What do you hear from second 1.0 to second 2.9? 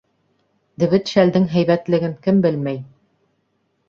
шәлдең һәйбәтлеген кем белмәй.